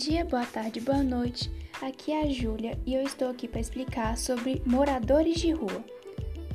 dia, 0.00 0.24
boa 0.24 0.44
tarde, 0.44 0.80
boa 0.80 1.02
noite. 1.02 1.48
Aqui 1.80 2.10
é 2.10 2.22
a 2.22 2.28
Júlia 2.28 2.76
e 2.84 2.92
eu 2.92 3.02
estou 3.02 3.28
aqui 3.28 3.46
para 3.46 3.60
explicar 3.60 4.16
sobre 4.16 4.60
moradores 4.66 5.38
de 5.38 5.52
rua. 5.52 5.84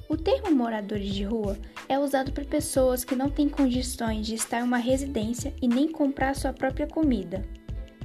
O 0.10 0.18
termo 0.18 0.54
moradores 0.54 1.14
de 1.14 1.24
rua 1.24 1.58
é 1.88 1.98
usado 1.98 2.34
por 2.34 2.44
pessoas 2.44 3.06
que 3.06 3.16
não 3.16 3.30
têm 3.30 3.48
condições 3.48 4.28
de 4.28 4.36
estar 4.36 4.60
em 4.60 4.64
uma 4.64 4.78
residência 4.78 5.54
e 5.62 5.68
nem 5.68 5.90
comprar 5.90 6.36
sua 6.36 6.52
própria 6.52 6.88
comida. 6.88 7.48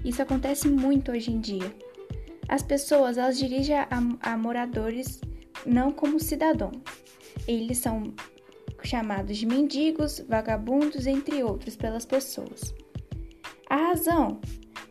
Isso 0.05 0.23
acontece 0.23 0.69
muito 0.69 1.11
hoje 1.11 1.33
em 1.33 1.41
dia. 1.41 1.75
As 2.49 2.63
pessoas 2.63 3.19
elas 3.19 3.37
dirigem 3.37 3.77
a, 3.77 3.89
a 4.21 4.37
moradores 4.37 5.21
não 5.67 5.91
como 5.91 6.21
cidadãos. 6.21 6.77
Eles 7.49 7.79
são 7.79 8.15
chamados 8.85 9.37
de 9.39 9.47
mendigos, 9.47 10.21
vagabundos, 10.21 11.07
entre 11.07 11.43
outros, 11.43 11.75
pelas 11.75 12.05
pessoas. 12.05 12.73
A 13.69 13.77
razão 13.77 14.41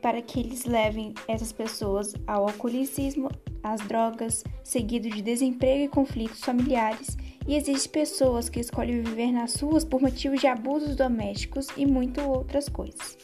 para 0.01 0.21
que 0.21 0.39
eles 0.39 0.65
levem 0.65 1.13
essas 1.27 1.51
pessoas 1.51 2.13
ao 2.25 2.47
alcoolicismo, 2.47 3.29
às 3.63 3.81
drogas, 3.81 4.43
seguido 4.63 5.09
de 5.09 5.21
desemprego 5.21 5.83
e 5.83 5.89
conflitos 5.89 6.39
familiares, 6.39 7.17
e 7.47 7.55
existem 7.55 7.91
pessoas 7.91 8.49
que 8.49 8.59
escolhem 8.59 9.01
viver 9.01 9.31
nas 9.31 9.59
ruas 9.59 9.83
por 9.83 10.01
motivos 10.01 10.39
de 10.39 10.47
abusos 10.47 10.95
domésticos 10.95 11.67
e 11.75 11.85
muito 11.85 12.21
outras 12.21 12.69
coisas. 12.69 13.17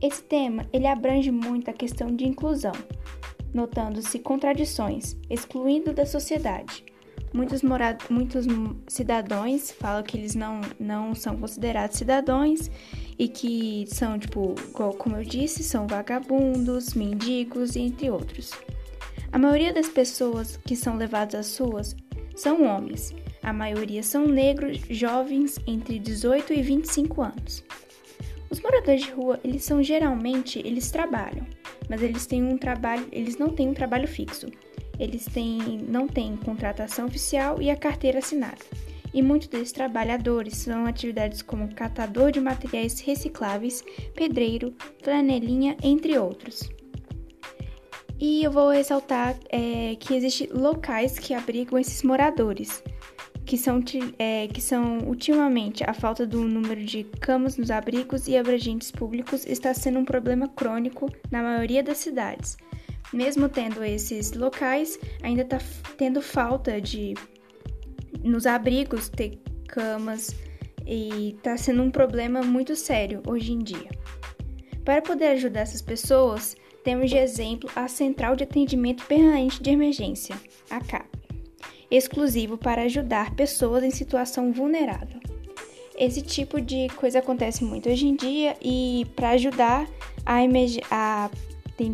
Esse 0.00 0.22
tema 0.22 0.66
ele 0.72 0.86
abrange 0.86 1.30
muito 1.30 1.70
a 1.70 1.74
questão 1.74 2.14
de 2.14 2.26
inclusão, 2.26 2.72
notando-se 3.52 4.18
contradições, 4.18 5.16
excluindo 5.28 5.92
da 5.92 6.06
sociedade. 6.06 6.84
Muitos, 7.32 7.62
muitos 7.62 8.46
cidadãos 8.86 9.70
falam 9.72 10.02
que 10.02 10.16
eles 10.16 10.34
não, 10.34 10.60
não 10.80 11.14
são 11.14 11.36
considerados 11.36 11.98
cidadãos 11.98 12.70
e 13.18 13.28
que 13.28 13.84
são, 13.88 14.18
tipo, 14.18 14.54
como 14.96 15.16
eu 15.16 15.24
disse, 15.24 15.62
são 15.62 15.86
vagabundos, 15.86 16.94
mendigos 16.94 17.76
entre 17.76 18.10
outros. 18.10 18.52
A 19.30 19.38
maioria 19.38 19.72
das 19.72 19.88
pessoas 19.88 20.56
que 20.56 20.74
são 20.74 20.96
levadas 20.96 21.34
às 21.34 21.58
ruas 21.58 21.94
são 22.34 22.64
homens. 22.64 23.14
A 23.42 23.52
maioria 23.52 24.02
são 24.02 24.26
negros, 24.26 24.80
jovens 24.88 25.58
entre 25.66 25.98
18 25.98 26.52
e 26.54 26.62
25 26.62 27.22
anos. 27.22 27.64
Os 28.50 28.60
moradores 28.60 29.02
de 29.02 29.10
rua, 29.10 29.38
eles 29.44 29.64
são 29.64 29.82
geralmente, 29.82 30.58
eles 30.60 30.90
trabalham, 30.90 31.46
mas 31.88 32.02
eles 32.02 32.26
têm 32.26 32.42
um 32.42 32.56
trabalho, 32.56 33.06
eles 33.12 33.36
não 33.36 33.50
têm 33.50 33.68
um 33.68 33.74
trabalho 33.74 34.08
fixo. 34.08 34.46
Eles 34.98 35.24
têm, 35.26 35.78
não 35.88 36.06
têm 36.08 36.36
contratação 36.36 37.06
oficial 37.06 37.62
e 37.62 37.70
a 37.70 37.76
carteira 37.76 38.18
assinada. 38.18 38.64
E 39.12 39.22
muitos 39.22 39.48
desses 39.48 39.72
trabalhadores 39.72 40.56
são 40.56 40.84
atividades 40.84 41.40
como 41.40 41.74
catador 41.74 42.30
de 42.30 42.40
materiais 42.40 43.00
recicláveis, 43.00 43.82
pedreiro, 44.14 44.74
flanelinha, 45.02 45.76
entre 45.82 46.18
outros. 46.18 46.68
E 48.20 48.42
eu 48.42 48.50
vou 48.50 48.70
ressaltar 48.70 49.36
é, 49.48 49.96
que 49.98 50.14
existem 50.14 50.48
locais 50.52 51.18
que 51.18 51.32
abrigam 51.32 51.78
esses 51.78 52.02
moradores, 52.02 52.82
que 53.46 53.56
são, 53.56 53.82
é, 54.18 54.48
que 54.48 54.60
são 54.60 54.98
ultimamente 55.06 55.84
a 55.88 55.94
falta 55.94 56.26
do 56.26 56.42
número 56.42 56.84
de 56.84 57.04
camas 57.20 57.56
nos 57.56 57.70
abrigos 57.70 58.26
e 58.26 58.36
abrangentes 58.36 58.90
públicos 58.90 59.46
está 59.46 59.72
sendo 59.72 60.00
um 60.00 60.04
problema 60.04 60.48
crônico 60.48 61.10
na 61.30 61.42
maioria 61.42 61.82
das 61.82 61.98
cidades. 61.98 62.56
Mesmo 63.12 63.48
tendo 63.48 63.82
esses 63.82 64.32
locais, 64.32 64.98
ainda 65.22 65.42
está 65.42 65.58
tendo 65.96 66.20
falta 66.20 66.80
de 66.80 67.14
nos 68.22 68.46
abrigos 68.46 69.08
ter 69.08 69.38
camas 69.66 70.34
e 70.86 71.34
está 71.36 71.56
sendo 71.56 71.82
um 71.82 71.90
problema 71.90 72.42
muito 72.42 72.74
sério 72.74 73.22
hoje 73.26 73.52
em 73.52 73.58
dia. 73.58 73.90
Para 74.84 75.02
poder 75.02 75.28
ajudar 75.28 75.60
essas 75.60 75.82
pessoas, 75.82 76.56
temos 76.82 77.10
de 77.10 77.18
exemplo 77.18 77.70
a 77.76 77.88
Central 77.88 78.34
de 78.34 78.44
Atendimento 78.44 79.04
Permanente 79.04 79.62
de 79.62 79.70
Emergência, 79.70 80.34
a 80.70 80.80
CAP, 80.80 81.06
exclusivo 81.90 82.56
para 82.56 82.82
ajudar 82.82 83.34
pessoas 83.34 83.84
em 83.84 83.90
situação 83.90 84.52
vulnerável. 84.52 85.20
Esse 85.98 86.22
tipo 86.22 86.60
de 86.60 86.88
coisa 86.96 87.18
acontece 87.18 87.64
muito 87.64 87.88
hoje 87.90 88.06
em 88.06 88.14
dia 88.14 88.56
e 88.62 89.06
para 89.16 89.30
ajudar 89.30 89.86
a, 90.24 90.38
a 90.90 91.30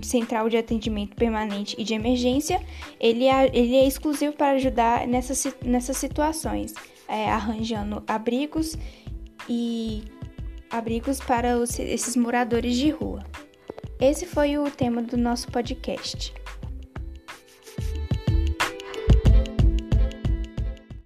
Central 0.03 0.49
de 0.49 0.57
Atendimento 0.57 1.15
Permanente 1.17 1.75
e 1.79 1.85
de 1.85 1.95
Emergência, 1.95 2.61
ele 2.99 3.27
é, 3.27 3.51
ele 3.57 3.77
é 3.77 3.87
exclusivo 3.87 4.35
para 4.35 4.57
ajudar 4.57 5.07
nessas, 5.07 5.57
nessas 5.63 5.97
situações, 5.97 6.75
é, 7.09 7.31
arranjando 7.31 8.03
abrigos 8.07 8.77
e 9.49 10.05
abrigos 10.71 11.21
para 11.21 11.59
os, 11.59 11.79
esses 11.79 12.17
moradores 12.17 12.77
de 12.77 12.91
rua. 12.91 13.25
Esse 14.01 14.27
foi 14.27 14.59
o 14.59 14.71
tema 14.71 15.03
do 15.03 15.17
nosso 15.17 15.49
podcast. 15.49 16.33